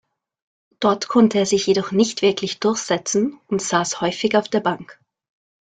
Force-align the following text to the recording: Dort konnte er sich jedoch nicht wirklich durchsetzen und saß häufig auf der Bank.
Dort 0.79 1.09
konnte 1.09 1.37
er 1.37 1.45
sich 1.45 1.67
jedoch 1.67 1.91
nicht 1.91 2.23
wirklich 2.23 2.59
durchsetzen 2.59 3.39
und 3.45 3.61
saß 3.61 4.01
häufig 4.01 4.35
auf 4.35 4.49
der 4.49 4.61
Bank. 4.61 4.99